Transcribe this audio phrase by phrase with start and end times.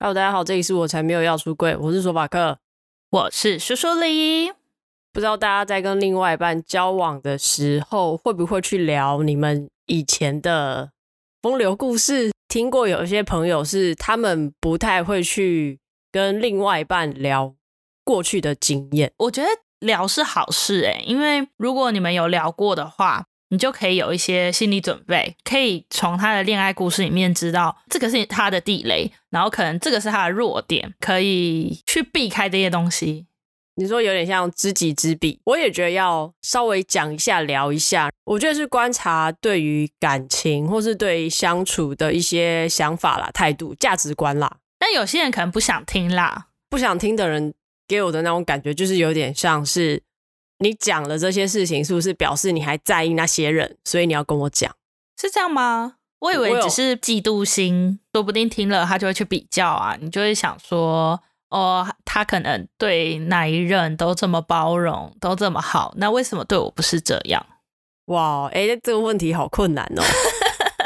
[0.00, 2.60] Hello，大家好，这里是我才没有要出柜，我是索法克，
[3.10, 4.52] 我是苏苏里。
[5.12, 10.92] 不知道大家在跟另外一半交往的时候，会不会去聊你们以前的
[11.42, 12.30] 风流故事？
[12.46, 15.80] 听过有一些朋友是他们不太会去
[16.12, 17.56] 跟另外一半聊
[18.04, 19.12] 过去的经验。
[19.16, 19.48] 我觉得
[19.80, 23.26] 聊是好事诶，因为如果你们有聊过的话。
[23.50, 33.26] 你就可以有一些心理准备，可以从他的恋爱故事里面知道这个是他的地雷，然后可能这个是他的弱点，可以去避开这些东西。
[33.76, 38.10] 你说有点像知己知彼，我也觉得要稍微讲一下，聊一下。
[38.24, 44.58] 我觉得是观察对于感情或是对于相处的一些想法啦、态度、价值观啦。
[44.78, 47.54] 但有些人可能不想听啦，不想听的人
[47.86, 50.02] 给我的那种感觉就是有点像是。
[50.60, 53.76] 你讲了这些事情，是不是表示你还在意那些人？
[53.84, 54.74] 所以你要跟我讲，
[55.20, 55.94] 是这样吗？
[56.20, 59.96] 我以为只是嫉妒心，说不定听了他就会去比较啊。
[60.00, 67.46] 你就会想说，哦，他可能对哪一任都这么包容，都这么好，那为什么对我不是这样？
[68.06, 70.02] 哇，哎，这个问题好困难哦。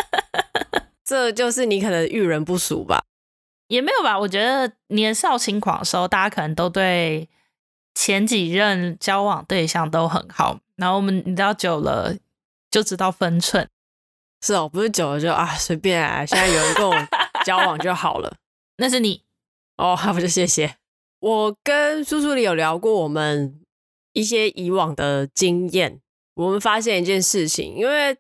[1.02, 3.02] 这就是你可能遇人不淑吧？
[3.68, 4.18] 也没有吧？
[4.18, 7.27] 我觉得年少轻狂的时候，大家可能都对。
[7.94, 12.16] 前几任交往对象都很好，然后我们你知道久了
[12.70, 13.68] 就知道分寸。
[14.44, 16.94] 是哦，不是久了就啊随便啊，现在有人跟我
[17.46, 18.36] 交往就好了。
[18.78, 19.22] 那是你
[19.76, 20.76] 哦，那不就谢谢。
[21.20, 23.60] 我跟叔叔里有聊过我们
[24.12, 26.00] 一些以往的经验，
[26.34, 28.16] 我们发现一件事情，因为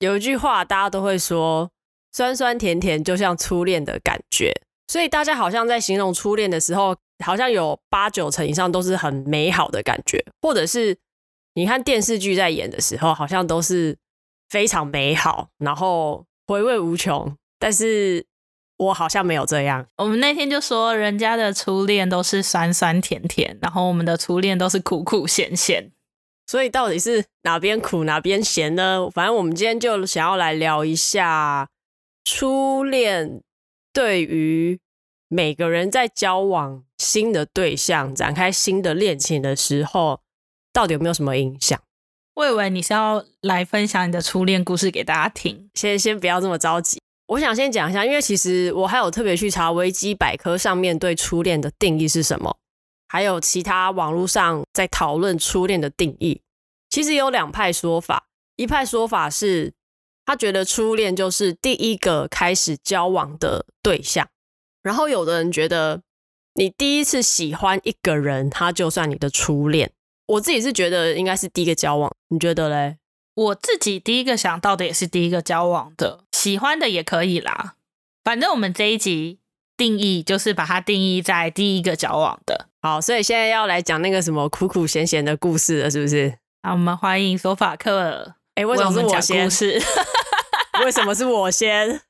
[0.00, 1.70] 有一句话大家都会说，
[2.10, 4.52] 酸酸甜甜就像初恋的感觉，
[4.90, 6.96] 所以大家好像在形容初恋的时候。
[7.22, 10.96] 好像有八九成以上都是很美好的感觉，或者是
[11.52, 13.94] 你看电视剧在演的时候，好像都是
[14.48, 17.36] 非常美好，然后回味无穷。
[17.58, 18.24] 但是
[18.78, 19.86] 我好像没有这样。
[19.98, 25.92] 我们那天就说，人家的初恋都是酸酸甜甜，然后我们的初恋都是苦苦咸咸。
[26.46, 29.06] 所以到底是哪边苦哪边咸呢？
[29.12, 31.68] 反正我们今天就想要来聊一下
[32.24, 33.42] 初恋
[34.00, 34.80] 对于。
[35.32, 40.22] 每个人在交往新的对象、展开新的恋情的时候，
[40.72, 41.80] 到底有没有什么影响？
[42.34, 45.70] 我以为你是要来分享你的初恋故事给大家听。
[45.74, 52.56] 先先不要这么着急，我想先讲一下，因为其实我还有特别去查维基百科上面对初恋的定义是什么，
[53.06, 56.40] 还有其他网络上在讨论初恋的定义。
[56.88, 59.72] 其实有两派说法，一派说法是
[60.30, 64.28] 他觉得初恋就是第一个开始交往的对象。
[64.80, 66.02] 然后有的人觉得，
[66.54, 69.90] 你第一次喜欢一个人，他就算你的初恋。
[70.28, 72.98] 我自己是觉得应该是第一个交往，你觉得嘞？
[73.34, 77.74] 我自己第一个想到的也是第一个交往的，喜欢的也可以啦。
[78.22, 79.40] 反正我们这一集
[79.76, 82.68] 定义就是把它定义在第一个交往的。
[82.80, 86.38] 好，所以现在要来讲那个什么苦苦咸咸的故事了，是不是？
[86.62, 88.36] 好，我们欢迎索法克。
[88.54, 89.50] 哎，为什么是我先？
[90.84, 92.02] 为什么是我先？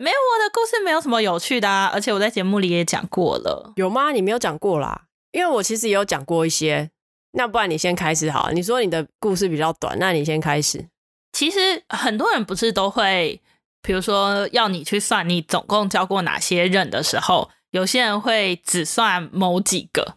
[0.00, 3.72] 没有，我的故事没有什么有趣的啊，而且我在节目里也讲过了。
[3.74, 4.12] 有吗？
[4.12, 6.90] 你没有讲过啦，因为我其实也有讲过一些。
[7.32, 10.88] 那不然你先开始好了，你说你的故事比较短，那你先开始。
[11.32, 13.40] 其实很多人不是都会，
[13.82, 20.14] 比如说要你去算你总共交过哪些人的时候，有些人会只算某几个。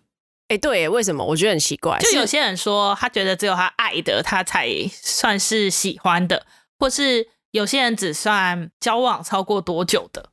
[0.49, 1.25] 哎，对，为什么？
[1.25, 1.97] 我觉得很奇怪。
[1.99, 6.45] 就有些人说，他觉得只有他爱的，他才算是喜欢的，
[6.77, 7.27] 或是。
[7.51, 10.29] 有些人只算交往超过多久的？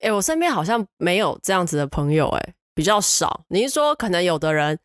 [0.00, 3.44] 哎、欸，我身边好像没有这样子的朋友、欸，哎，比较少。
[3.48, 4.78] 你是说可能有的人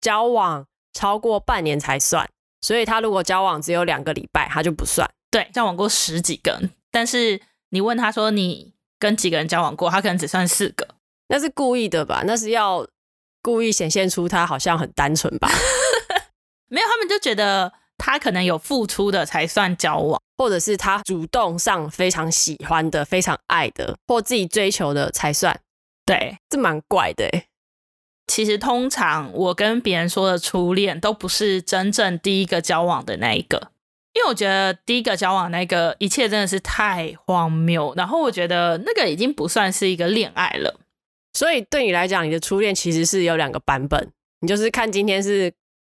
[0.00, 2.28] 交往超过半年才算，
[2.60, 5.08] 所以他如果交往只有两个礼拜，他就不算。
[5.30, 6.60] 对，交往过十几个，
[6.90, 10.88] 但是你问他说你跟几个人交往过，他可能只算四个。
[11.28, 12.22] 那是故意的吧？
[12.26, 12.86] 那是要
[13.42, 15.48] 故意显现出他好像很单纯吧？
[16.68, 17.72] 没有，他们就觉得。
[17.98, 25.58] 他可能有付出的才算交往，或者是他主动上非常喜欢的、非常爱的，或自己追求的才算。
[26.04, 27.28] 对，这蛮怪的。
[28.26, 33.70] 其实通常我跟别人说的初恋都不是真正第一个交往的那一个，
[34.12, 40.80] 因为我觉得第一个交往那个一切真的是太荒谬，然后我觉得那个已经不算是一个恋爱了。
[41.32, 44.10] 所以对你来讲，你的初恋其实是有两个版本，
[44.40, 45.52] 你就是看今天是。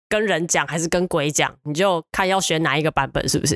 [0.09, 3.55] 跟人讲还是跟鬼讲，你就看要选哪一个版本，是不是？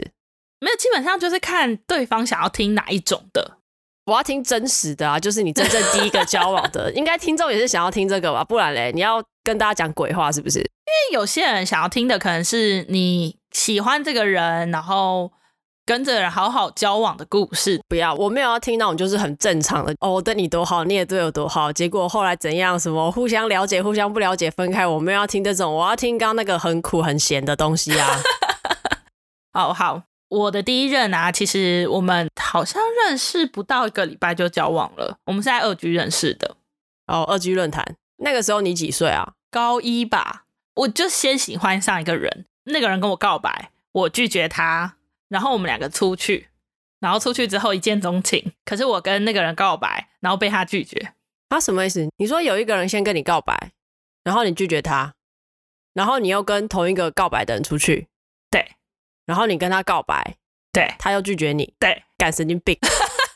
[0.60, 3.58] 没有，基本上就是看对方想要听哪一种的。
[4.06, 8.44] 我要听真实的啊，就是你真正第一个交往的， 应该听众也是想要听这个吧？
[8.44, 10.60] 不然嘞，你要跟大家讲鬼话，是不是？
[10.60, 15.32] 因为有些人想要听的可能是你喜欢这个人，然后
[15.86, 17.82] 跟着人好好交往的故事。
[17.88, 22.80] 不要，我没有要听那种就是很正常的哦，我对你多好，你也对我多好，结果后来怎样？
[22.80, 24.86] 什么互相了解，互相不了解，分开。
[24.88, 28.20] 我没有要听这种，我要听刚刚那个很苦很咸的东西啊。
[29.54, 35.18] 好好，我的第一任啊，其实我们好像认识不到一个礼拜就交往了。
[35.26, 36.56] 我们是在二居认识的。
[37.08, 37.96] 哦，二居论坛。
[38.18, 39.34] 那个时候你几岁啊？
[39.52, 40.46] 高一吧。
[40.76, 44.96] 我就先喜欢上一个人，那个人跟我告白，我拒绝他，
[45.34, 46.48] 然后我们两个出去，
[47.00, 48.54] 然后出去之后一见钟情。
[48.64, 51.14] 可是我跟那个人告白，然后被他拒绝。
[51.50, 52.08] 他什么意思？
[52.18, 53.72] 你说有一个人先跟你告白，
[54.24, 55.16] 然后你拒绝他，
[55.96, 58.08] 然后你又跟同一个告白的人出去，
[58.52, 58.76] 对，
[59.26, 60.36] 然后你跟他告白，
[60.72, 62.78] 对，他又拒绝你，对，干神经病。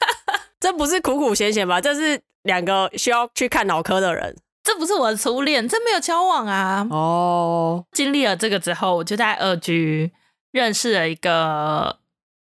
[0.62, 1.82] 这不是苦苦咸咸吧？
[1.82, 4.36] 这是两个需要去看脑科的人。
[4.64, 6.86] 这不是我的初恋，这没有交往啊。
[6.92, 10.12] 哦，经历了这个之后，我就在二居
[10.52, 11.98] 认识了一个，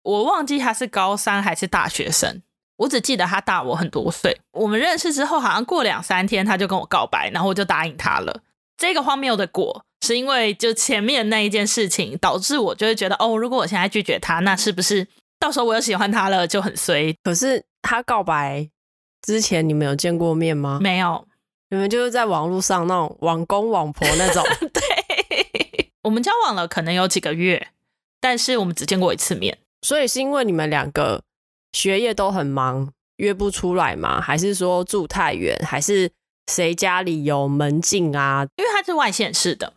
[0.03, 2.41] 我忘记他是高三还是大学生，
[2.77, 4.39] 我只记得他大我很多岁。
[4.51, 8.41] 我们认识之后，好像过两三天他就跟我告白，然后我就答应他了。
[8.77, 15.07] 这个荒谬的果是因为就前面那一件事情导致我就会觉得，哦，如果我现在拒绝他，那是不是
[15.39, 17.15] 到时候我又喜欢他了就很衰？
[17.23, 18.69] 可是他告白
[19.21, 20.79] 之前你们有见过面吗？
[20.81, 21.27] 没有。
[21.69, 24.43] 你们就是在网络上那种网公网婆那种，
[24.73, 27.69] 对， 我们交往了可能有几个月，
[28.21, 31.23] 但是我们只见过一次面，所以是因为你们两个
[31.73, 34.21] 学业都很忙，约不出来吗？
[34.21, 35.59] 还是说住太远？
[35.65, 36.11] 还是
[36.49, 38.47] 谁家里有门禁啊？
[38.55, 39.73] 因为他是外县市的，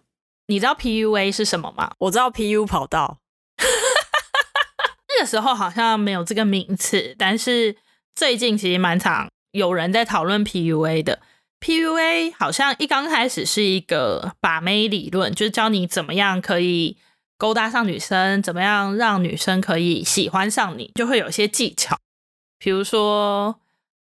[0.46, 1.92] 你知道 PUA 是什么吗？
[1.98, 3.18] 我知道 PU 跑道，
[5.08, 7.76] 那个时候好像没有这个名词，但是
[8.14, 11.20] 最近其实蛮常有人在讨论 PUA 的。
[11.60, 16.98] PUA 好像一刚开始是一个把妹理论，就是教你怎么样可以
[17.44, 21.98] 勾搭上女生，怎么样让女生可以喜欢上你，就会有些技巧。
[22.58, 23.60] 比如说，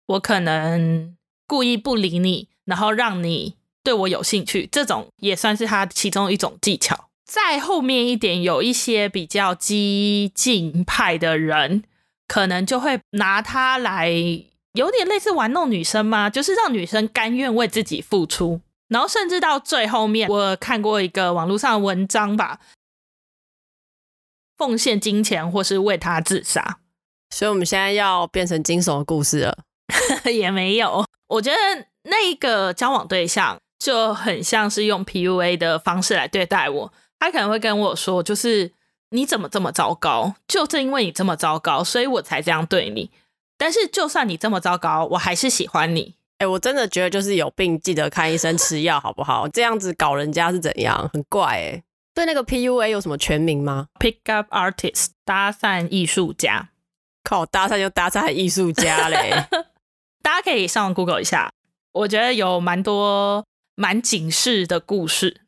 [0.06, 3.54] 我可能故意不理你，然后让你
[3.84, 7.10] 对我有兴趣，这种也算是他其中一种技巧。
[7.24, 11.84] 再后面一点，有一些比较激进派的人，
[12.26, 14.10] 可能就会拿它来。
[14.72, 16.28] 有点类似玩弄女生吗？
[16.28, 22.58] 就是让女生甘愿为自己付出，然后甚至到最后面，我看过一个网络上的文章吧，
[24.58, 26.80] 奉献金钱或是为他自杀。
[27.30, 29.58] 所以我们现在要变成惊悚的故事了？
[30.30, 31.56] 也没有，我觉得
[32.04, 38.72] 那一个交往对象就很像是用 PUA 的方式来对待我，他可能会跟我说，就是
[39.10, 40.34] 你怎么这么糟糕？
[40.46, 43.10] 就正因为你这么糟糕，所以我才这样对你。
[43.56, 46.14] 但是，就算你这么糟糕，我还是喜欢你。
[46.38, 49.48] 哎、欸，我真的觉得就是有病，记得看医生吃药，好不好？
[49.48, 51.10] 这样子搞人家是怎样？
[51.12, 51.82] 很怪哎、欸。
[52.18, 56.70] 对，那个 PUA 有什么全名吗？Pick up artist，搭讪艺术家。
[57.22, 59.46] 靠，搭讪就搭讪艺术家 嘞。
[60.20, 61.52] 大家可以上网 Google 一下，
[61.92, 63.44] 我觉得有蛮多
[63.76, 65.42] 蛮警示的故事。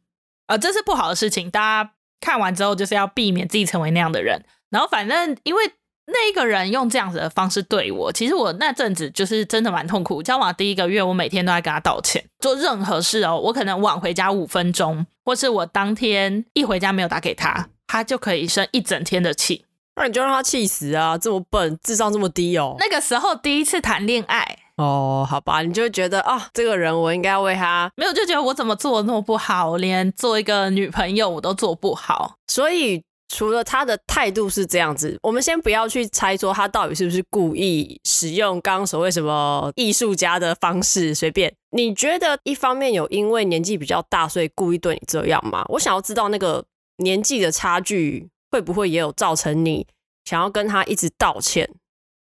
[0.47, 1.91] 呃，这是不好的事情，大家
[2.21, 4.45] 看完之后就是要避免自己成为那样的人。
[4.71, 5.73] 然后，反正因为。
[6.13, 10.21] 那个人用这样子的方式对我，其实我那阵子就是真的蛮痛苦。
[10.21, 19.65] 交往第一个月，我每天都在跟他道歉，做任何事哦，我可能晚回家五分钟，或是我当天一回家没有打给他，他就可以生一整天的气。
[19.97, 21.19] 那你就让他气死啊！
[21.19, 22.77] 这么笨，智商这么低哦。
[22.79, 33.03] 那个时候第一次谈恋爱哦，好吧，你就会觉得啊，这个人我应该要为他，没有就觉得我怎么做的那么不好，连做一个女朋友我都做不好，所以。
[33.33, 41.55] 除了他的态度是这样子，我们先不要去猜说他到底是不是故意使用刚刚所谓什么艺术家的方式，随便。
[41.71, 45.65] 你觉得一方面有因为年纪比较大，所以故意对你这样吗？
[45.69, 46.65] 我想要知道那个
[46.97, 49.87] 年纪的差距会不会也有造成你
[50.25, 51.71] 想要跟他一直道歉？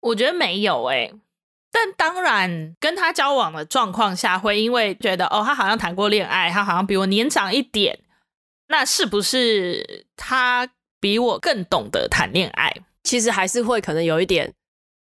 [0.03, 1.11] 我觉得没有哎、
[1.73, 7.99] 但当然跟他交往的状况下，会因为觉得哦，他好像谈过恋爱，他好像比我年长一点，
[8.69, 10.69] 那是不是他？
[11.01, 14.53] 比我更懂得谈恋爱，其实还是会可能有一点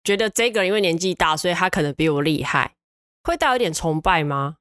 [0.05, 2.73] 觉得这个人因为年纪大，所以他可能比我厉害，
[3.25, 4.57] 会带有一点崇拜吗？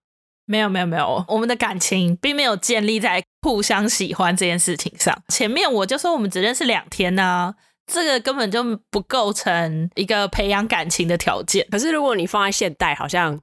[0.48, 5.24] 没有没有没有，我们的感情并没有建立在互相喜欢这件事情上。
[5.30, 7.56] 前面我就说我们只认识两天呢、啊，
[7.92, 11.68] 这个根本就不构成一个培养感情的条件。
[11.72, 13.40] 可是如果你放在现代，好像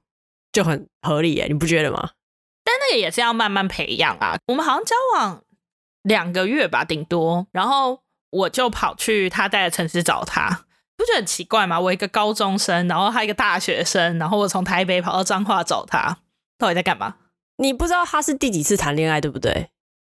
[0.53, 2.11] 就很合理耶，你不觉得吗？
[2.63, 4.37] 但那个也是要慢慢培养啊。
[4.47, 5.43] 我们好像交往。
[6.03, 7.47] 两个月吧，顶多。
[7.51, 11.79] 然后我就跑去他在的城市找他，不觉得很奇怪吗？
[11.79, 16.19] 我一个高中生，然后他一个大学生，然后我从台北跑到彰化找他，
[16.57, 17.15] 到底在干嘛？
[17.57, 19.69] 你不知道他是第几次谈恋爱，对不对？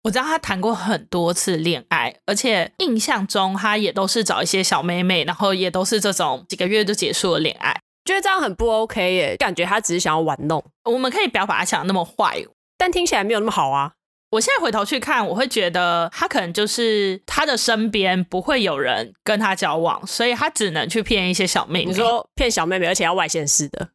[0.04, 7.80] 我知道他谈过很多次恋爱，而且印象中他也都是找一些小妹妹，然后也都是这种几个月就结束了恋爱。
[8.04, 10.64] 觉得这样很不 OK 耶，感觉他只是想要玩弄。
[10.84, 12.40] 我们可以不要把他想的那么坏，
[12.78, 13.94] 但听起来没有那么好啊。
[14.36, 21.86] 我现在回头去看，我会觉得他可能就是他的身边不会有人跟他交往，所以他只能去骗一些小妹妹。
[21.86, 23.88] 你说骗小妹妹，而且要外县市的，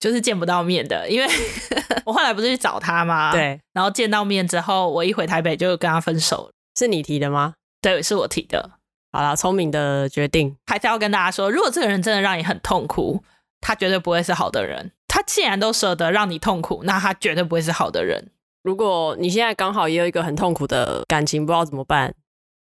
[0.00, 1.08] 就是见不到面的。
[1.08, 1.28] 因为
[2.04, 3.30] 我后来不是去找他吗？
[3.32, 3.60] 对。
[3.72, 6.50] 然后见到面之后，我一回台北就跟他分手。
[6.76, 7.54] 是你提的吗？
[7.80, 8.72] 对，是我提的。
[9.12, 10.56] 好了，聪明的决定。
[10.66, 13.22] 还是要跟大家说，如果这个人真的让你很痛苦。
[13.66, 14.92] 他绝对不会是好的人。
[15.08, 18.30] 他既然都舍得让你痛苦，那他绝对不会是好的人。
[18.64, 22.14] 如果你现在刚好也有一个很痛苦的感情，不知道怎么办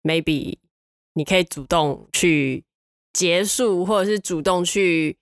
[0.03, 0.57] ，maybe
[1.15, 2.63] 你可以主动去
[3.11, 5.17] 结束，或者是主动去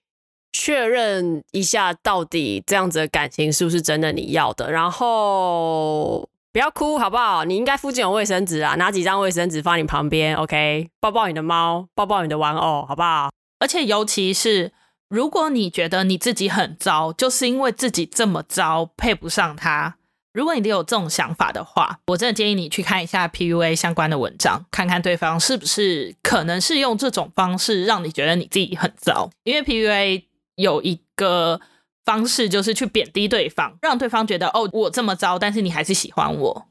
[0.52, 4.70] 确认一下，到底这样子的感情是不是真的你要的。
[4.70, 7.44] 然后不要哭，好不好？
[7.44, 10.90] 你应该附近有卫生纸啊，拿几张卫生纸放你旁边，OK？
[11.00, 13.30] 抱抱你的猫，抱抱你的玩偶，好不好？
[13.58, 14.72] 而且尤其是。
[15.08, 19.98] 如果你觉得你自己很糟，就是因为自己这么糟，配不上他。
[20.36, 29.30] 如果你有这种想法的话，我真的建议你去看一下 PUA 相关的文章，看看对方是不是可能是用这种方式让你觉得你自己很糟。
[29.44, 30.24] 因为 PUA
[30.56, 31.58] 有一个
[32.04, 36.66] 方式，就是去贬低对方，让对方觉得哦，我这么糟，但是你还是喜欢我。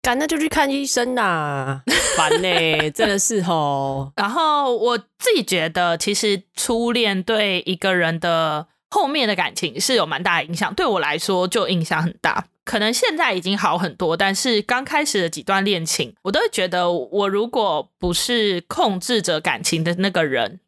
[0.00, 1.82] 干，那就去看医生呐，
[2.16, 4.10] 烦呢、欸，真的是吼。
[4.16, 10.72] 然后我自己觉得，其实初恋对一个人的后面的感情是有蛮大的影响。
[10.72, 12.46] 对我来说，就影响很大。
[12.70, 20.60] 可能现在已经好很多，但是刚开始的几段恋情，我都会觉得，我如果不是控制着感情的那个人，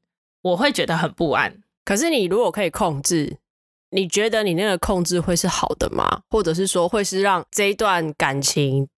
[0.42, 1.58] 我会觉得很不安。
[1.84, 3.36] 可是你如果可以控制，
[3.90, 6.22] 你觉得你那个控制会是好的吗？
[6.28, 8.88] 或者是说，会是让这一段感情？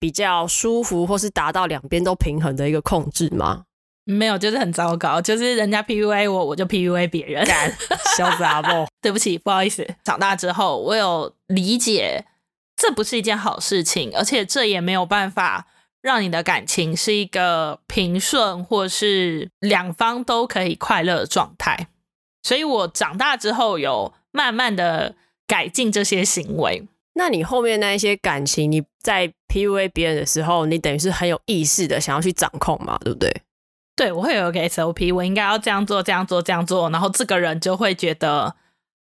[0.00, 3.64] 比较舒服，或是达到两边都平衡的一个控制吗？
[4.04, 7.44] 没有，就是很糟糕，就是人家 PUA 我，我就 PUA 别人。
[8.16, 8.86] 潇洒不？
[9.02, 9.86] 对不起，不好意思。
[10.02, 12.24] 长大之后，我有理解，
[12.86, 15.66] 这不是一件好事情，而且这也没有办法
[16.02, 21.88] 让你的感情是一个平顺，或是两方都可以快乐的状态。
[22.42, 25.14] 所以我长大之后，有慢慢的
[25.46, 26.86] 改进这些行为。
[27.14, 33.34] 那你后面那一些感情，你在 PUA 别人的时候，你等于是很有意识的想要去掌控嘛，对不对？
[33.96, 38.56] 对，我会有一个 SOP，我应该要这样做，这样做，这样做，然后这个人就会觉得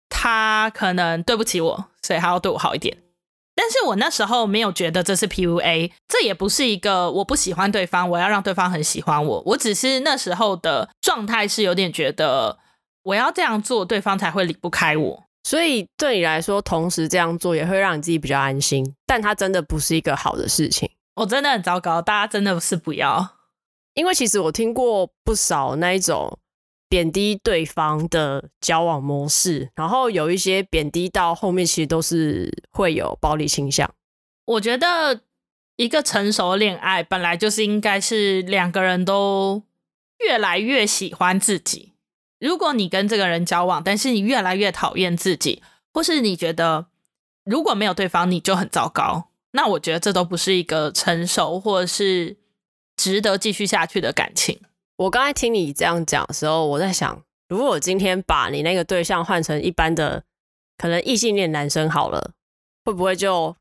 [0.09, 2.99] 他可能对不起我，所以他要对我好一点。
[3.57, 9.43] 但是我那时候没有觉得这是 PUA，这也不是一个我不喜欢对方，我要让对方很喜欢我。
[9.47, 12.59] 我只是那时候的状态是有点觉得
[13.05, 15.25] 我要这样做，对方才会离不开我。
[15.45, 20.91] 所以对你来说，同时这样做也会让你自己比较安心，但它真的不是一个好的事情。
[21.17, 23.37] 我真的很糟糕，大家真的是不要。
[23.93, 26.39] 因为其实我听过不少那一种
[26.95, 33.93] 贬低对方的交往模式，然后有一些贬低到后面，其实都是会有暴力倾向。
[34.45, 35.23] 我觉得
[35.75, 39.65] 一个成熟的恋爱本来就是应该是两个人都
[40.25, 41.95] 越来越喜欢自己。
[42.39, 46.87] 如果你跟这个人交往，但是你越来越讨厌自己，或是你觉得
[47.45, 52.37] 如果没有对方你就很糟糕，那我觉得这都不是一个成熟或是
[52.97, 54.61] 值得继续下去的感情。
[55.05, 60.23] 我刚才听你这样讲的时候，我在想，如果我今天把你那个对象换成一般的
[60.79, 62.33] 可能异性恋男生好了，
[62.85, 63.55] 会不会就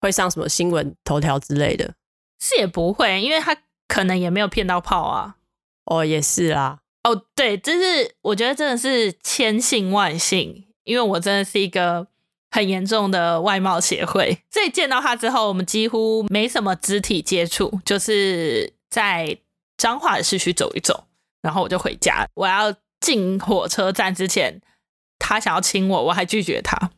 [0.00, 1.94] 会上什么新闻头条之类的？
[2.40, 3.56] 是也不会，因为他
[3.88, 5.36] 可能也没有骗到炮啊。
[5.86, 6.78] 哦，也是啊。
[7.02, 12.06] 哦，对，就是我觉得真的是千幸万幸，因为我真的是一个
[12.52, 19.36] 很严重的外貌协会，所以见到他之后，我们几乎没什么肢体接触，就是在
[19.76, 21.06] 彰化的市区走一走，
[21.42, 22.26] 然后我就回家。
[22.34, 24.60] 我要进火车站之前，
[25.18, 26.90] 他想要亲我，我还拒绝他。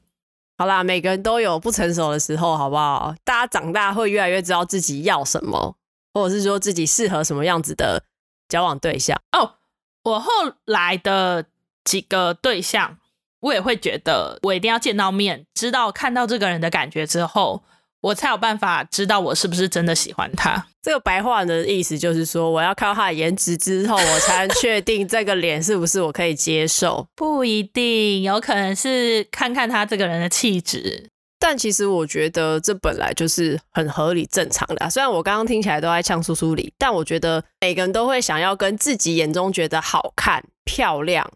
[0.59, 3.15] 好啦，每个人都有不成熟的时候，好不好？
[3.25, 5.77] 大家长大会越来越知道自己要什么，
[6.15, 8.05] 或者是说自己适合什么样子的
[8.49, 9.57] 交往对象哦。
[10.05, 10.31] 我后
[10.65, 11.47] 来的
[11.85, 12.99] 几个对象，
[13.41, 17.65] 我也会觉得我一定要见到面，知道看到这个人的感觉之后，
[18.07, 20.65] 我才有办法知道我是不是真的喜欢他。
[20.81, 27.05] 这个白话的意思就是说，我要看到他的颜值之后，我才能确定这个脸是不是我可以接受。
[27.17, 31.09] 不一定，有可能是看看他这个人的气质。
[31.41, 34.89] 但其实我觉得这本来就是很合理正常的啊。
[34.89, 41.29] 虽然我刚刚听起来都在呛苏苏里，但我觉得每个人都会想要跟自己眼中觉得好看、漂亮、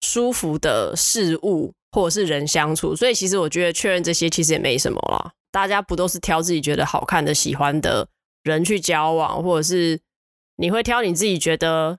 [0.00, 2.94] 舒服的事物或者是人相处。
[2.94, 5.32] 所以其实我觉得确认这些其实也没什么啦。
[5.54, 8.08] 大家不都是挑自己觉得好看的、喜欢的，
[8.42, 10.00] 人去交往，或者是
[10.56, 11.96] 你会挑你自己觉得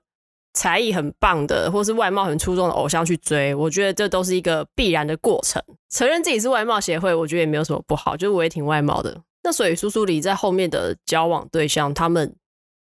[0.52, 3.54] 才艺很棒的，或是外貌很出众的偶像去追。
[3.54, 5.62] 我觉得这都是一个必然的过程。
[5.88, 9.22] 承认自己是外貌协会，我觉得也没有什么不好，就是我也挺外貌的。
[9.42, 12.36] 那所以苏苏里在后面的交往对象，他们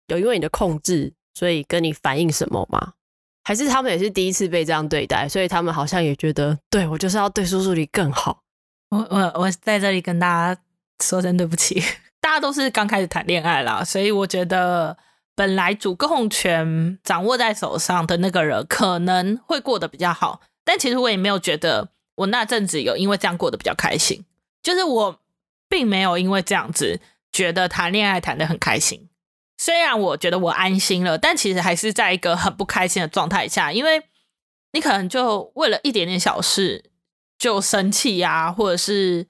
[0.07, 2.95] 有因为你的控制，所以跟你反映什么吗？
[3.45, 8.41] 还是他们也是第一次被这样对待，所以他们好像也觉得，对，我就是要对苏苏里更好。
[8.95, 10.61] 我我我在这里跟大家
[11.03, 11.81] 说声对不起，
[12.21, 14.97] 大家都是刚开始谈恋爱啦，所以我觉得
[15.35, 24.23] 本来主控权掌握在手上的那个人可能会过得比较好，但其实我也没有觉得我那阵子有因为这样过得比较开心，
[24.63, 25.19] 就是我
[25.67, 29.09] 并没有因为这样子觉得谈恋爱谈得很开心。
[29.57, 34.03] 虽然我觉得我安心了，但其实还是在一个很不开心的状态下，因为
[34.73, 36.91] 你可能就为了一点点小事
[37.37, 39.27] 就生气呀，或者是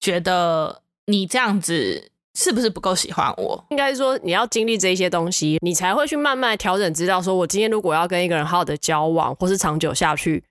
[0.00, 3.64] 觉得你这样子是不是不够喜欢我？
[3.70, 10.42] 应该是说你要经历这些东西，你才会去慢慢调整，知道说我今天如果要跟一个人好好的交往，或是长久下去，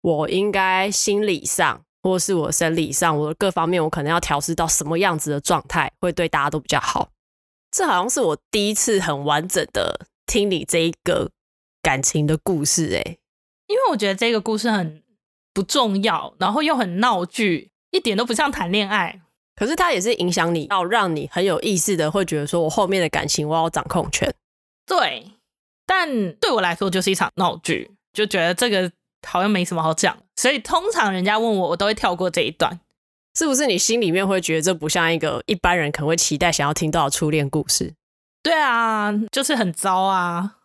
[0.00, 7.10] 我应该心理上或是我生理上，我的各方面，我可能要调试到什么样子的状态，会对大家都比较好。
[7.70, 11.30] 这好像是我第一次很完整的听你这一个
[11.82, 13.18] 感情的故事，哎，
[13.66, 15.02] 因为我觉得这个故事很
[15.56, 19.22] 不重要，然后又很闹剧，一点都不像谈恋爱。
[19.54, 24.30] 可是它也是影响你，要让你很有意识的会觉得说，我后面的感情我要掌控权。
[24.84, 25.32] 对，
[25.86, 28.92] 但对我来说就是一场闹剧，就觉得这个
[29.26, 32.78] 好像没什么好讲，所以通常人家问我，我都会跳过这一段。
[33.34, 37.94] 是不是你心里面会觉得这不像一个一般人可能会期待想要听到的初恋故事？
[38.42, 40.56] 对啊，就是很糟啊。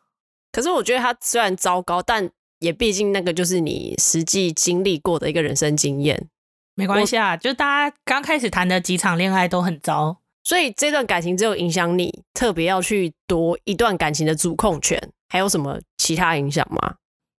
[0.51, 2.29] 可是我觉得他虽然糟糕，但
[2.61, 6.29] 也毕竟那个就是你实际经历过的一个人生经验。
[6.75, 16.95] 没关系啊，就大家刚开始谈的几场恋爱都很糟，所以这段感情只有影响你特别要去夺一段感情的主控权，还有什么其他影响吗？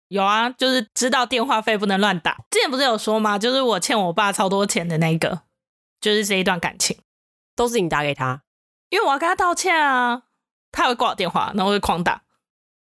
[0.08, 2.36] 有啊，就是知道电话费不能乱打。
[2.50, 3.38] 之前不是有说吗？
[3.38, 5.40] 就是我欠我爸超多钱的那个，
[6.00, 6.98] 就是这一段感情，
[7.56, 8.42] 都是你打给他，
[8.90, 10.24] 因为我要跟他道歉啊。
[10.70, 12.22] 他会挂我电话，然后会狂打，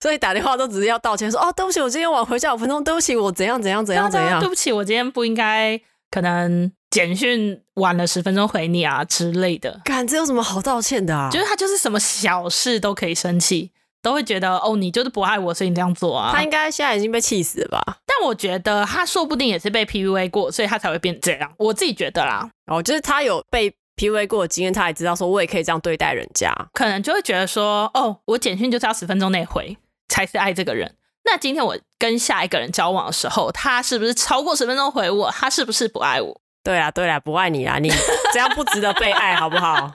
[0.06, 9.82] 所以打电话都只是要道歉，说哦，对不起，我今天晚回家五分钟，对不起，我怎样怎样怎样怎样，对不起，我今天不应该可能简讯晚了十分钟回你啊之类的。
[9.84, 11.32] 干，这有什么好道歉的啊？
[11.32, 13.72] 就是他就是什么小事都可以生气。
[14.04, 16.32] 都会觉得哦，你就是不爱我，所以你这样做啊。
[16.32, 17.98] 他应该现在已经被气死了吧？
[18.06, 21.52] 但我觉得他说不定也是被 PUA 过，所以他才会变这样。
[21.58, 29.76] 我自己觉得啦，哦，就是他有被 PUA 过的经验，他也知道说我也可以这样对待人家，可能就会觉得说，哦，我简讯就是要十分钟内回
[30.16, 30.96] 才是爱这个人。
[31.26, 35.30] 那今天我跟下一个人交往的时候，他是不是超过十分钟回我？
[35.30, 36.42] 他是不是不爱我？
[36.64, 37.92] 对啊，对啊，不爱你啊，你
[38.32, 39.94] 这样不值得被爱，好不好？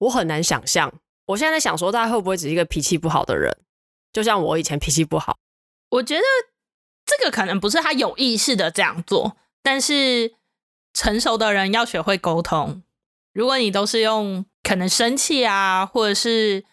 [0.00, 0.92] 我很难想象。
[1.28, 3.56] 我现在在想说，他会不会只是一个脾气不好的人？
[4.12, 5.38] 就像我以前脾气不好。
[5.88, 6.22] 我觉得
[7.06, 10.34] 这个可能不是他有意识的这样做，但是
[10.92, 12.82] 成熟的人要学会沟通。
[13.32, 16.64] 如果你都是用可能生气啊，或者是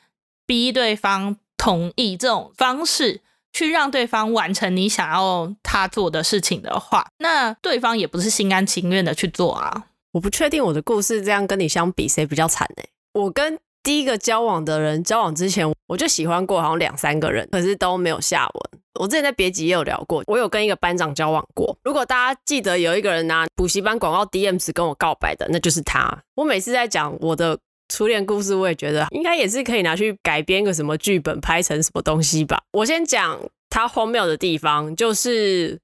[0.46, 9.86] 逼对方同意这种方式去让对方完成你想要他做的事情的话，那对方也不是心甘情愿的去做啊。
[10.12, 12.84] 我不确定我的故事这样跟你相比，谁比较惨呢？
[13.14, 18.82] 我跟第一个交往的人，交往之前我就喜欢过好像两三个人，可是都没有下文。
[19.00, 21.78] 我之前在别集也有聊过，我有跟一个班长交往过。
[21.84, 26.18] 如果大家记得有一个人拿补习班广告 DMs 跟我告白的，那就是他。
[26.36, 32.62] 我每次在讲我的初恋故事，我也觉得应该也是可以拿去改编个什么剧本，拍成什么东西吧。
[32.72, 35.80] 我先讲它荒谬的地方，就是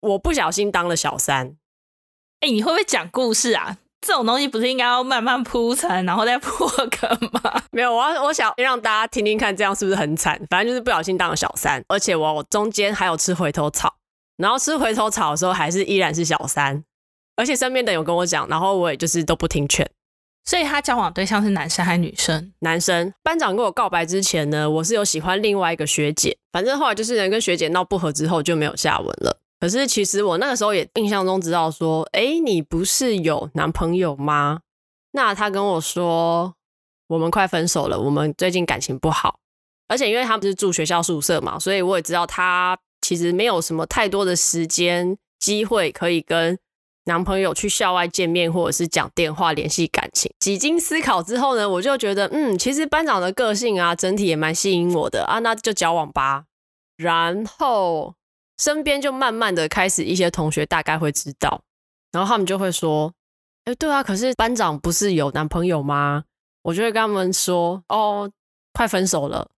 [0.00, 1.56] 我不小心当了小三。
[2.40, 3.78] 哎，你会不会讲故事啊？
[4.00, 6.68] 这种东西不是应该要慢慢铺陈，然后再破
[7.00, 7.62] 梗吗？
[7.72, 10.40] 没有，我要我想让大家听听看，这样是不是很惨？
[10.48, 13.96] 反正就是不小心当了小三，而且我中间还有吃回头草，
[14.36, 16.84] 然后吃回头草的时候还是依然是小三，
[17.34, 19.90] 而且身边的有跟我讲，然后我也就是都不听劝。
[20.48, 22.50] 所以他交往对象是男生还是女生？
[22.60, 23.12] 男生。
[23.22, 29.38] 班长跟我告白之前呢，我是有喜欢另外一个学姐，反正后来就是人跟学姐闹不和之后就没有下文了。
[29.60, 34.60] 可是其实我那个时候也印象中知道说，哎，你不是有男朋友吗？
[35.12, 36.54] 那他跟我说，
[37.08, 39.38] 我们快分手了，我们最近感情不好，
[39.86, 46.58] 而且因为他不是住学校宿舍嘛，所以我也知道他其实没有什么太多的时间机会可以跟
[47.08, 50.32] 男朋友去校外见面，或者是讲电话联系感情。
[50.38, 56.44] 几经思考之后呢，我就觉得，嗯，其实班长的个性啊，整体也蛮吸引我的啊，那就交往吧。
[56.96, 58.14] 然后。
[58.60, 61.62] 身边就慢慢的开始，一些同学大概会知道，
[62.10, 63.12] 然后他们就会说
[63.66, 66.24] ：“哎，对啊，可是班长不是有男朋友吗？
[66.62, 68.28] 我就会跟他们说：“哦，
[68.72, 69.48] 快分手了。”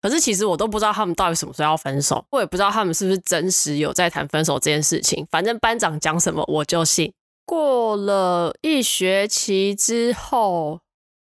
[0.00, 5.26] 可是其实我都不知道他们到底什么时候要分手，我也不知道他们是不是真实有在谈分手这件事情。
[5.30, 7.12] 反正班长讲什么我就信。
[7.44, 10.80] 过了一学期之后，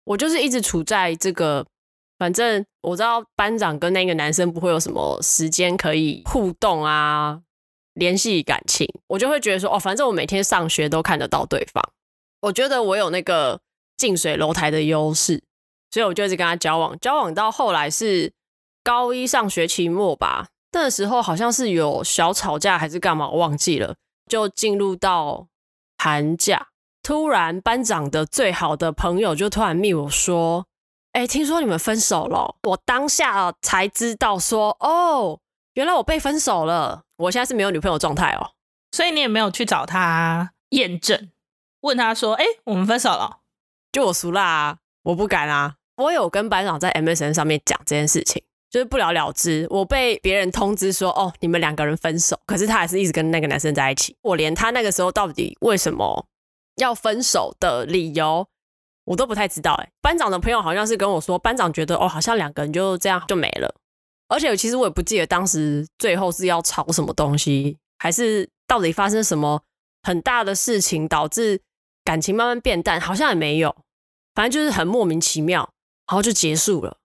[0.03, 1.65] 我就是一直处在这个，
[2.19, 7.39] 反正我知道班长跟那个男生不会有什么时间可以互动啊，
[7.93, 11.81] 联系感情，我就会觉得说，哦，反正我每天上学都看得到对方，
[12.41, 13.61] 我觉得我有那个
[13.97, 15.41] 近水楼台的优势，
[15.89, 18.31] 所以我就一直跟他交往，交往到后来是。
[18.83, 23.95] 高一上学期末吧，那时候好像是有小吵架还是干嘛，我忘记了。
[24.27, 25.47] 就进入到
[25.97, 26.67] 寒假，
[27.01, 30.67] 突然班长的最好的朋友就突然密我说
[31.13, 35.39] ：“哎，听说你们分手了。”我当下才知道说：“哦，
[35.73, 38.51] 原来我被分手了。”我现在是没有女朋友状态哦，
[38.91, 41.31] 所以你也没有去找他验证，
[41.81, 43.39] 问他说：“哎，我们分手了？”
[43.91, 45.75] 就我俗啦啊，我不敢啊。
[45.97, 48.43] 我有跟班长在 MSN 上面讲这件事情。
[48.69, 54.15] 就是不了了之，我被别人通知说，哦，你们两个人分手，可是他还是一直跟那个男生在一起。
[54.21, 56.27] 我连他那个时候到底为什么
[56.75, 58.47] 要分手的理由，
[59.05, 59.73] 我都不太知道。
[59.73, 63.73] 哎，班长的朋友好像是跟我说，班长觉得哦，好像两个人就这样就没了。
[64.27, 69.63] 而且其实我也不记得当时最后是要吵什么东西，还是到底发生什么
[70.03, 71.59] 很大的事情导致
[72.03, 73.75] 感情慢慢变淡，好像也没有。
[74.35, 75.61] 反正就是很莫名其妙，
[76.07, 76.98] 然后就结束了。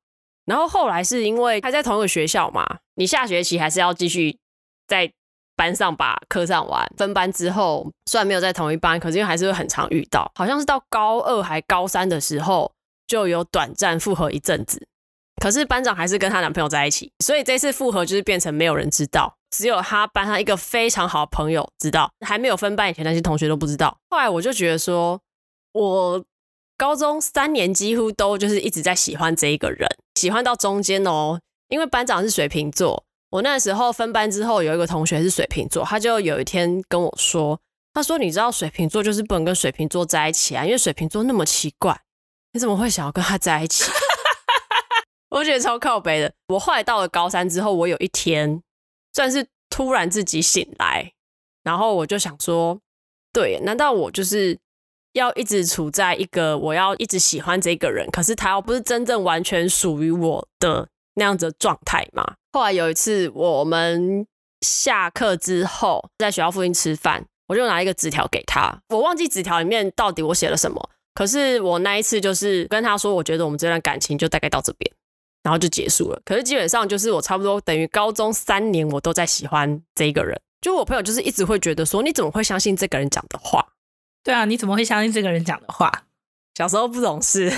[0.47, 2.65] 然后后来是因为还在同一个学校嘛，
[2.97, 4.39] 你下学期还是要继续
[4.87, 5.11] 在
[5.57, 6.87] 班上把课上完。
[6.97, 10.31] 分班之后，虽然没有在同一班，可是因为还是会很常遇到。
[10.35, 12.71] 好像是到高二还高三的时候，
[13.07, 14.87] 就有短暂复合一阵子。
[15.41, 22.11] 可是班长还是跟她男朋友在一起，所以这次复合就是变成没有人知道，只有她班上一个非常好的朋友知道。
[22.21, 23.97] 还没有分班以前，那些同学都不知道。
[24.11, 25.21] 后来我就觉得说，
[25.73, 26.25] 我。
[26.77, 37.61] 高中三年几乎都就是一直在喜欢这一个人，喜欢到中间哦，因为班长是水瓶座，我那时候分班之后有一个同学是水瓶座，他就有一天跟我说，
[37.93, 41.97] 他说你知道水瓶座就是不能跟水瓶座在一起啊，因为水瓶座那么奇怪，
[42.53, 43.85] 你怎么会想要跟他在一起？
[45.31, 46.33] 我觉得超靠北的。
[46.49, 48.61] 我后来到了高三之后，我有一天
[49.13, 51.13] 算是突然自己醒来，
[51.63, 52.81] 然后我就想说，
[53.33, 54.59] 对，难道我就是？
[55.15, 62.35] 要一直处在一个我要一直喜欢这个人，可是他又不是真正完全属于我的那样子的状态嘛。
[62.53, 64.27] 后来有一次我们
[64.61, 70.91] 下课之后在学校附近吃饭，我就拿一个纸条给他，我忘记纸条里面到底我写了什么。
[71.15, 74.93] 可是我那一次就是跟他说，我觉得我们这段感情就大概到这边，
[75.45, 76.21] 然后就结束了。
[76.25, 83.65] 可是基本上就是我差不多等于高中三年我都在喜欢这一个人，就我朋友就是一直会觉得说，你怎么会相信这个人讲的话？
[84.25, 85.93] 对啊，你怎么会相信这个人讲的话？
[86.57, 87.53] 小时候不懂事，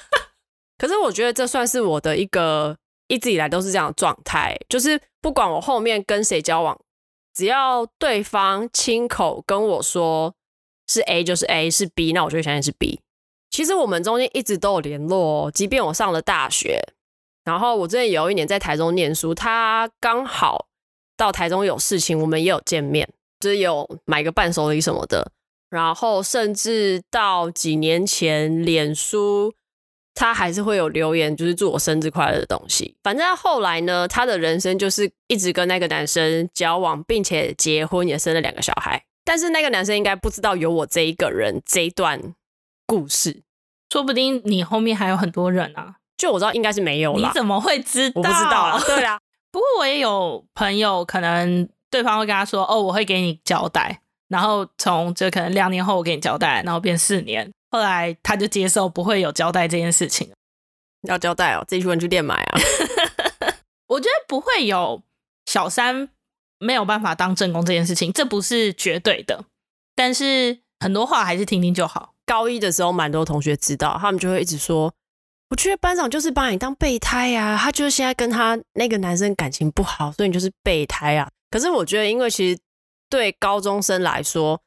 [0.76, 2.76] 可是我觉得这算是我的一个
[3.08, 6.78] 一直以来都是这样的状态，就是不管我后面跟谁交往，
[7.32, 10.34] 只要对方亲口跟我说
[10.88, 13.00] 是 A 就是 A，是 B，那我就会相信是 B。
[13.48, 16.82] 其实我们中间一直都有联络哦，即便我上了大学，
[17.44, 20.66] 然后我之前有一年在台中念书，他刚好
[21.16, 23.08] 到台中有事情，我们也有见面，
[23.40, 25.32] 就是有买个伴手礼什么的。
[25.68, 29.52] 然后甚至到几年前，脸书
[30.14, 32.96] 他还是会有留言，就是祝我生日快乐的东西。
[33.02, 39.04] 反正后来呢，他的人生就是一直跟那个男生交往，并且结婚，也生了两个小孩。
[39.24, 42.34] 但是那个男生应该不知道有我这一个人这一段
[42.86, 43.42] 故事，
[43.90, 45.96] 说不定你后面还有很多人啊。
[46.16, 47.28] 就我知道应该是没有了。
[47.28, 48.20] 你怎么会知道？
[48.20, 48.80] 我不知道啊。
[48.86, 49.18] 对啊，
[49.52, 60.30] 不过我也有朋友，可能对方会跟他说：“哦，我会给你交代。”然后从这可能两年后我给你交代，然后变四年，后来他就接受不会有交代这件事情。
[61.02, 62.58] 要交代哦，自己去文具店买啊。
[63.86, 65.00] 我觉得不会有
[65.44, 66.08] 小三
[66.58, 69.44] 没有办法当正宫这件事情，这不是绝对的。
[69.94, 72.14] 但是很多话还是听听就好。
[72.26, 74.92] 高一的时候，蛮多同学知道，他们就会一直说
[75.50, 82.58] ：“我觉得班长就是把你当备胎啊，他就是现在跟他那个男生感情不好，所以你就是备胎啊。”可是我觉得，因为其实。
[83.08, 84.60] 对高中生来说，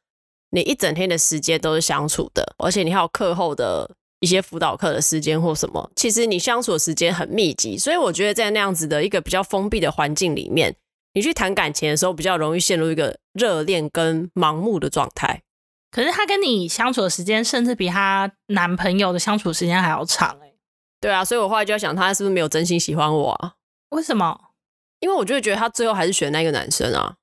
[0.50, 10.76] 你一整天的时间都是相处的，而且你还有课后的一些辅导课的时间或什么，其实你相处的时间很密集，所以我觉得在那样子的一个比较封闭的环境里面，
[11.14, 15.42] 你去谈感情的时候，比较容易陷入一个热恋跟盲目的状态。
[15.90, 20.54] 可是她跟你相处的时间，甚至比她男朋友的相处时间还要长欸。
[21.00, 23.54] 对啊，所以我后来就在想，她是不是没有真心喜欢我啊？
[23.90, 24.38] 为什么？
[25.00, 27.16] 因为我就会觉得她最后还是选那个男生啊。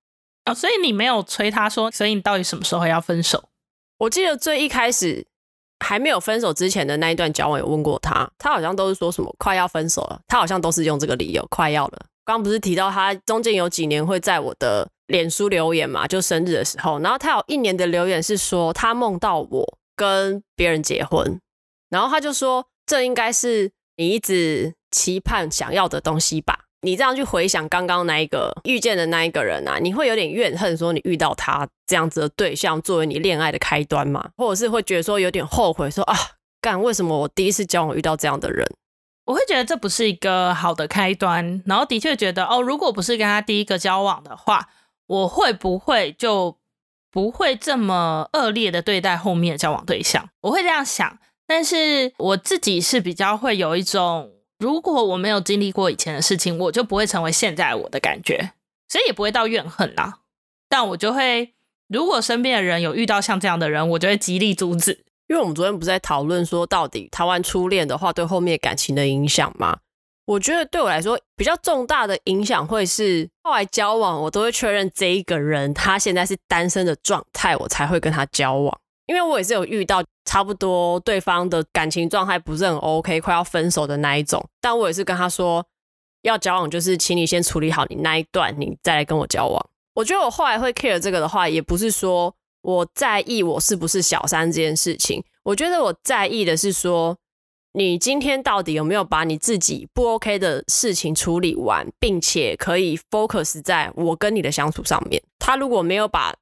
[0.47, 3.49] 哦，所以你没有催他说，所以你到底什么时候要分手？
[3.99, 5.25] 我记得最一开始
[5.79, 12.05] 还没有分手之前的那一段交往，有问过他，他好像都是说什么快要分手了，他好像都是用这个理由快要了。
[12.25, 21.39] 刚不是提到他中间有几年会在我的脸书留言嘛，就生日的时候，然后他有一年的留言是说他梦到我跟别人结婚，
[21.89, 26.65] 然后他就说这应该是你一直期盼想要的东西吧。
[26.81, 34.29] 你这样去回想刚刚那一个遇见的那一个人啊，你会有点怨恨，说你遇到他这样子的对象作为你恋爱的开端吗？
[34.37, 36.15] 或者是会觉得说有点后悔，说啊，
[36.61, 38.63] 干为什么我第一次交往遇到这样的人？
[39.25, 44.69] 我会觉得这不是一个好的开端，然后的确觉得哦，如果不是跟他第一个交往的话，
[45.07, 46.57] 我会不会就
[47.11, 50.29] 不会这么恶劣的对待后面的交往对象？
[50.41, 54.36] 我会这样想，但是我自己是比较会有一种。
[54.59, 58.53] 如果我没有经历过以前的事情，我就不会成为现在我的感觉，
[58.89, 60.19] 所以也不会到怨恨啦。
[60.67, 61.53] 但我就会，
[61.87, 65.05] 如果身边的人有遇到像这样的人，我就会极力阻止。
[65.27, 69.79] 因为我们昨天不是在讨论说，到底谈完初恋的话对后面感情的影响吗？
[70.25, 78.79] 我觉得对我来说比较重大的影响会是后来交往，我都会确认这一个人他现在是单身的状态，我才会跟他交往。
[79.07, 85.65] 因为我也是有遇到差不多对方的感情状态不是很 OK，快要分手的那一种，但我也是跟他说
[86.21, 89.69] 要交往，就是请你先处理好你那一段，你再来跟我交往。
[89.95, 97.17] 我觉得我后来会 care 这个的话，也不是说我在意我是不是小三这件事情，我觉得我在意的是说
[97.73, 105.23] 你今天到底有没有把你自己不 OK 的事情处理完，并且可以 focus 在我跟你的相处上面。
[105.39, 106.35] 他如果没有把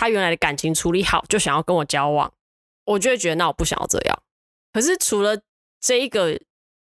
[0.00, 2.32] 他原来的感情处理好，就想要跟我交往，
[2.86, 4.22] 我就会觉得那我不想要这样。
[4.72, 5.38] 可是除了
[5.78, 6.40] 这一个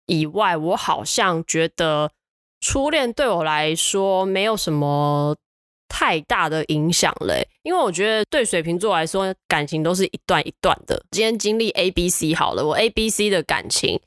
[0.06, 2.10] 以外，我好像觉得
[2.58, 5.36] 初恋对我来说没有什么
[5.88, 7.46] 太大的影响嘞。
[7.62, 11.04] 因为我觉得对水瓶座来说，感情都是一段一段的。
[11.10, 14.00] 今天经历 A、B、C 好了，我 A、B、C 的感情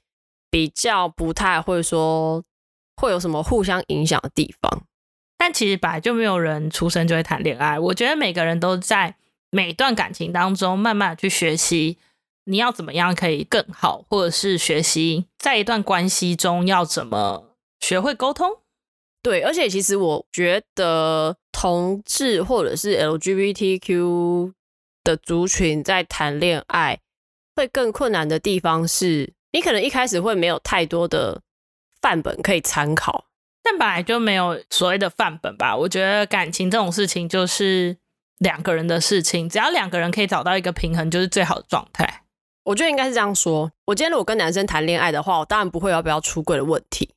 [0.49, 2.43] 比较不太会说
[2.95, 4.87] 会有什么互相影响的地方。
[5.45, 7.77] 但其实本来就没有人出生就会谈恋爱。
[7.77, 9.13] 我觉得每个人都在
[9.51, 11.99] 每段感情当中慢慢去学习，
[12.45, 18.57] 你要怎么样可以更好，或者是学习在一段关系中要怎么学会沟通。
[19.21, 24.51] 对，而且其实我觉得同志或者是 LGBTQ
[25.03, 27.01] 的族群在谈恋爱
[27.55, 31.43] 会更困难的地方是，你可能一开始会没有太多的
[32.01, 33.25] 范本可以参考。
[33.67, 35.75] 但本来就没有所谓的范本吧。
[35.75, 37.97] 我觉得感情这种事情就是
[38.37, 42.21] 两个人的事情，只要两个人可以找到一个平衡，就是最好的状态。
[42.65, 43.71] 我觉得应该是这样说。
[43.85, 47.09] 我今天如果跟男生谈恋爱的话，我当然不会要不要出柜的问题。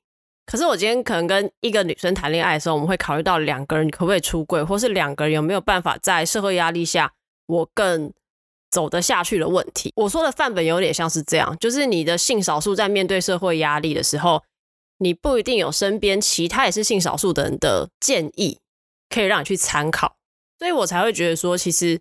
[0.47, 7.13] 可是我今天可能跟一个女生谈恋爱的时候，我们会考虑到两个人可不可以出柜，或是两个人有没有办法在社会压力下
[7.47, 8.11] 我更
[8.71, 9.93] 走得下去的问题。
[9.97, 14.43] 我说的范本有点像是这样，就是你的性少数在面对社会压力的时候。
[14.99, 18.59] 你不一定有身边其他也是性少数的人的建议
[19.09, 20.17] 可以让你去参考，
[20.59, 22.01] 所以我才会觉得说，其实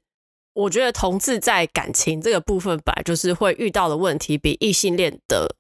[0.54, 5.56] 我觉得同志在感情这个部分本来就是会遇到的问题比异性恋的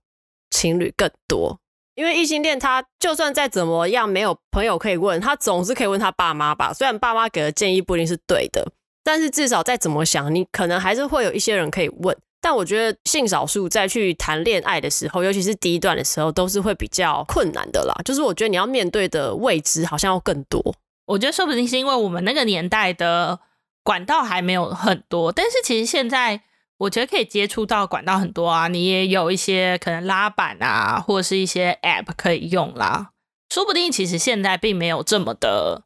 [0.50, 1.60] 情侣更多，
[1.95, 8.73] 因为异性恋他就算再怎么样没有朋友可以问，他总是可以问他爸妈吧，虽然爸妈给的建议不一定是对的，
[9.04, 12.17] 但是至少再怎么想，你可能还是会有一些人可以问。
[12.39, 17.93] 但我觉得性少数在去谈恋爱的时候，尤其是第一段的时候，都是会比较困难的啦。
[18.06, 20.76] 就是我觉得你要面对的未知好像要更多。
[21.06, 23.39] 我觉得说不定是因为我们那个年代的
[23.84, 26.41] 管道还没有很多，但是其实现在
[26.78, 28.67] 我觉得可以接触到管道很多啊。
[28.67, 33.12] 你也有一些可能拉板啊，或者是一些 App 可以用啦。
[33.50, 35.84] 说不定其实现在并没有这么的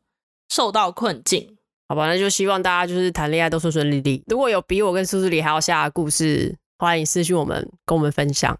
[0.50, 1.58] 受到困境。
[1.92, 4.24] 好吧，那就希望大家就是谈恋爱都顺顺利利。
[4.28, 8.58] 如果有比我跟苏苏里还要下的故事，欢迎私讯我们，跟我们分享。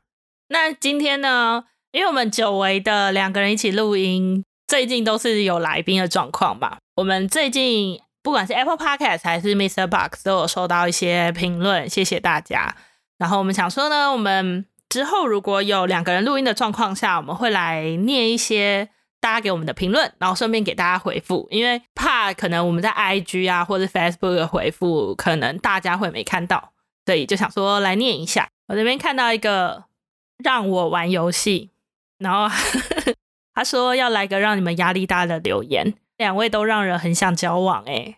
[0.50, 1.64] 那今天呢，
[1.94, 6.80] 因为我们久违的两个人一起录音，最近都是有来宾的状况吧。
[6.98, 9.88] 我们最近不管是 Apple Podcast 还是 Mr.
[9.88, 12.76] Box，都有收到一些评论，谢谢大家。
[13.18, 18.90] 然后我们想说呢，我们之后如果有两个人录音的状况下，我们会来念一些。
[19.22, 26.74] 大家给我们的评论，然后顺便给大家回复，因为怕可能我们在 IG 啊或者 Facebook 的回复，可能大家会没看到，
[27.06, 28.50] 所以就想说来念一下。
[28.68, 29.84] 我这边看到一个
[30.44, 31.70] 让我玩游戏，
[32.18, 32.54] 然后
[33.54, 38.18] 他说要来个让你们压力大的留言，两位都让人很想交往，哎，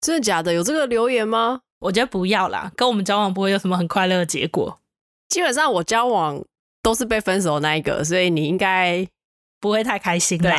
[0.00, 0.52] 真的假的？
[0.52, 1.62] 有这个留言吗？
[1.80, 4.78] 我觉得不要啦，跟我们交往不会有什么很快乐的结果。
[5.28, 6.44] 基本上我交往
[6.80, 9.08] 都是被分手的那一个，所以你应该。
[9.64, 10.52] 不会太开心，对。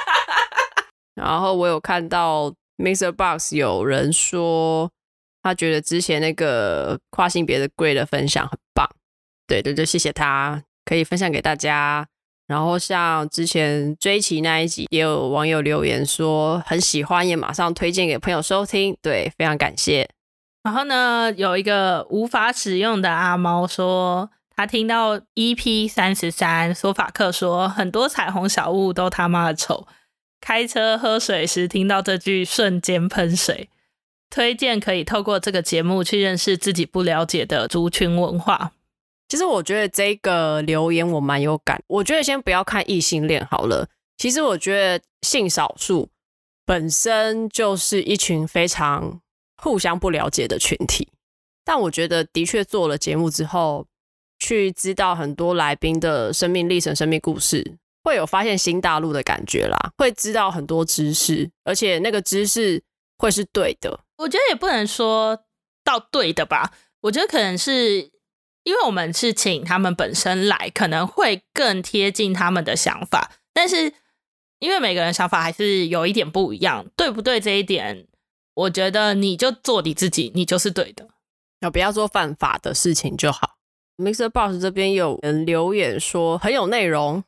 [1.14, 4.90] 然后我有看到 MixerBox 有人说
[5.42, 8.88] 他觉得之前那个跨性别的 Grey 的分享很棒，
[9.46, 12.06] 对对对，谢谢他可以分享给大家。
[12.46, 20.08] 然后像之前追奇那一集，也有网友留言说很喜欢，也马上推荐给朋友收听，对，非常感谢。
[20.62, 24.30] 然后呢，有一个无法使用的阿猫说，
[24.62, 29.88] 他听到 EP 三十三说法克说很多彩虹小物都他妈的丑，
[30.40, 33.68] 开车喝水时听到这句瞬间喷水。
[34.30, 38.70] 推荐可以透过这个节目去认识自己不了解的族群文化。
[39.28, 41.82] 其实我觉得这个留言我蛮有感。
[41.88, 43.88] 我觉得先不要看异性恋好了。
[44.16, 46.08] 其实我觉得性少数
[46.64, 49.20] 本身就是一群非常
[49.56, 51.08] 互相不了解的群体。
[51.64, 53.88] 但我觉得的确做了节目之后，
[54.42, 59.92] 去知道很多来宾的生命历程、生命故事，会有发现新大陆的感觉啦。
[59.96, 62.82] 会知道很多知识，而且那个知识
[63.16, 64.00] 会是对的。
[64.16, 65.38] 我觉得也不能说
[65.84, 68.10] 到对的吧，我觉得可能是
[68.64, 73.30] 因为我们是请他们本身来，可能会更贴近他们的想法。
[73.54, 73.94] 但是
[74.58, 77.38] 因为每个人想法还是有一点不一样，对不对？
[77.38, 78.08] 这一点，
[78.54, 81.06] 我觉得你就做你自己，你就是对的。
[81.60, 83.51] 要不要做犯法的事情就好。
[83.98, 84.28] Mr.
[84.28, 87.22] Boss 这边有人留言说很有内容，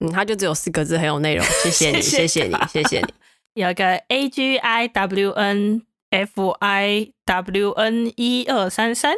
[0.00, 1.44] 嗯，他就只有四个字，很有内容。
[1.62, 3.14] 谢谢你，谢谢你，谢谢你。
[3.60, 5.82] 有一个 A G I W N。
[6.14, 9.14] F I W N 一二三三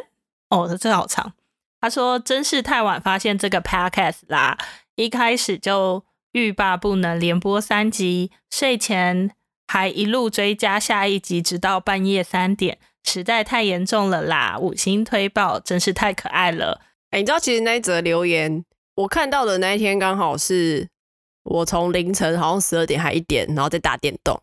[0.49, 1.33] 哦，这好长。
[1.81, 4.57] 他说：“真是太晚发现这个 podcast 啦，
[4.95, 9.31] 一开始就欲罢不能，连播三集，睡前
[9.67, 14.57] 还一路追加下一集，直到半夜三点，实在太严重了啦！
[14.59, 18.65] 五星推爆，真是太可爱了。”哎，你知道其实那一则留言
[18.95, 20.87] 我看到的那一天，刚好是
[21.43, 24.41] 我从凌晨好像十二点还一点，然后再打电动，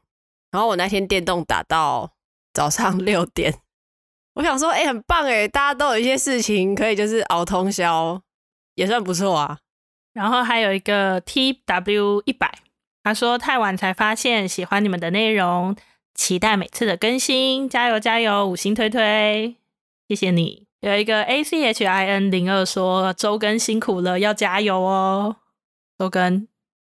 [0.51, 2.13] 然后我那天电动打到。
[2.55, 3.61] 早上六点，
[4.35, 8.21] 我想说，哎、欸，很棒哎，大家都有一些事情可以就是熬通宵，
[8.75, 9.59] 也算不错啊。
[10.13, 12.53] 然后还有一个 T W 一百，
[13.03, 15.75] 他说太晚才发现，喜欢你们的内容，
[16.15, 19.57] 期待每次的更新，加油加油，五星推推，
[20.09, 20.67] 谢谢你。
[20.81, 25.37] 有一个 A C H I N 零二说周更辛苦了，要加油哦，
[25.99, 26.49] 周更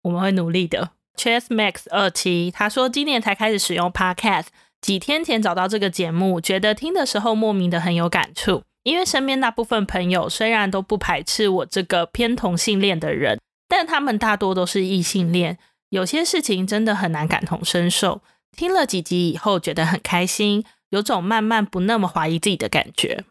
[0.04, 0.92] 我们会努力的。
[1.18, 4.48] Chess Max 二七他说今年才开始使用 Podcast。
[4.80, 15.58] 几天前找到这个节目，觉得听的时候莫名的很有感触，因为身边大部分朋友虽然都不排斥我这个偏同性恋的人，但他们大多都是异性恋，
[15.90, 18.22] 有些事情真的很难感同身受。
[18.58, 23.24] 听了几集以后，觉得很开心，有种慢慢不那么怀疑自己的感觉。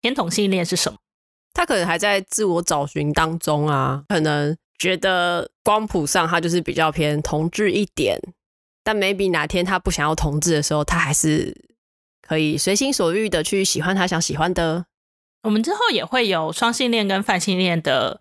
[0.00, 0.98] 偏同性恋是什么？
[1.52, 8.18] 他可能还在自我找寻当中啊，可能觉得光谱上他就是比较偏同志一点。
[8.82, 11.54] 但 maybe 哪天他不想要同志的时候，他还是
[12.22, 14.86] 可以随心所欲的去喜欢他想喜欢的。
[15.42, 18.20] 我们之后也会有双性恋跟泛性恋的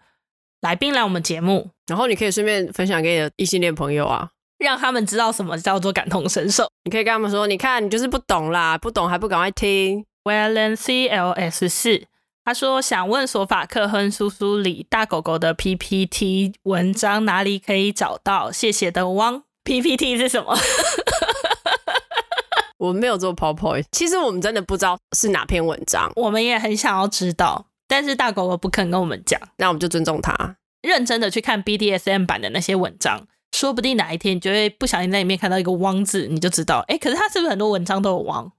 [0.59, 6.69] 来宾来我们节目，然后你可以顺便分享给你的异性恋朋友啊，让他们知道什么叫做感同身受。
[6.83, 10.05] 你可以跟他们说，你看你就是不懂啦，不懂还不赶快听。
[10.25, 12.03] Wellen C L S 四，
[12.43, 18.51] 他说想问索法克亨叔叔里大狗狗的 PPT 文章哪里可以找到？
[18.51, 19.43] 谢谢的汪。
[19.63, 20.55] PPT 是什么？
[22.77, 23.85] 我们没有做 PowerPoint。
[23.91, 38.51] 其实我们真的不知道是哪篇文章，我们也很想要知道，但是大狗狗不肯跟我们讲，那我们就尊重他，认真的去看 BDSM 版的那些文章，说不定哪一天你就会不小心在里面看到一个“汪”字，你就知道，哎，可是它是不是很多文章都有“汪”？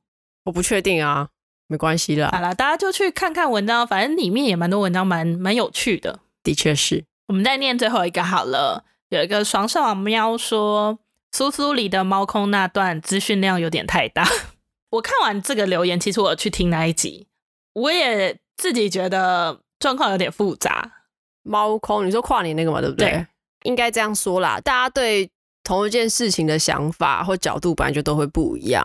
[0.45, 1.29] 我不确定啊，
[1.69, 2.31] 没关系啦。
[2.33, 6.21] 好了，大家就去看看文章，反正里面也蛮多文章蛮，蛮蛮有趣的。
[6.43, 8.85] 的确是，我们再念最后一个好了。
[9.11, 10.99] 有一个爽爽喵说
[11.33, 14.27] ：“苏苏里的猫空那段资讯量有点太大。
[14.91, 17.29] ”我看完这个留言，其实我有去听那一集，
[17.75, 20.93] 我也自己觉得状况有点复杂。
[21.43, 23.11] 猫空，你说跨年那个嘛，对不对？
[23.11, 23.27] 对，
[23.65, 24.61] 应该这样说啦。
[24.61, 25.31] 大家对
[25.63, 28.83] 同一件事情的想法或角度，本来就都会不一样。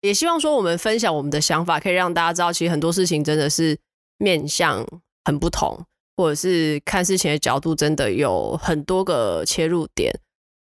[0.00, 3.78] 也希望说，我们分享我们的想法，可以让大家知道，其实很多事情真的是
[4.18, 4.86] 面向
[5.24, 5.84] 很不同。
[6.14, 10.12] 或者是看事情的角度，真的有很多个切入点，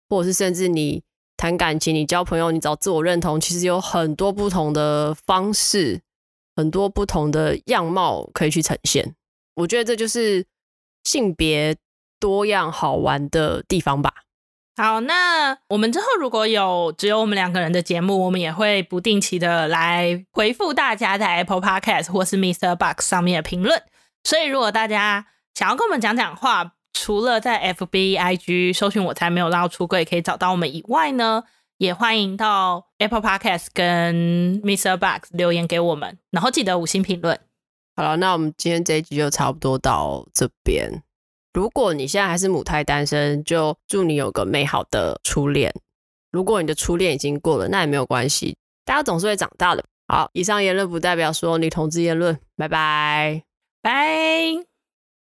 [0.09, 1.05] 或者是甚至你
[1.37, 6.03] 谈感情、你交朋友、你找自我认同，其实有很多不同的方式，
[6.57, 9.14] 很多不同的样貌可以去呈现。
[9.55, 10.45] 我觉得这就是
[11.05, 11.76] 性别
[12.19, 14.12] 多样好玩的地方吧。
[14.77, 23.83] 好，那我们之后如果有只有我们两个人的节目，我们也会不定期的来回复大家在 Apple Podcast 或是 MixerBox 上面的评论。
[24.25, 31.45] 所以如果大家想要跟我们讲讲话，除了在 FB、IG 搜寻“我才没有让出柜”可以找到我们以外呢，
[31.79, 34.99] 也欢迎到 Apple Podcast 跟 Mr.
[34.99, 37.39] Box 留言给我们，然后记得五星评论。
[37.95, 41.03] 好了，那我们今天这一集就差不多到这边。
[41.57, 45.75] 如果你现在还是母胎单身，就祝你有个美好的初恋。
[46.31, 49.83] 如果你的初恋已经过了，那也没有关系，大家总是会长大的。
[50.07, 53.43] 好，以上言论不代表说女同志言论，拜拜，
[53.81, 54.76] 拜。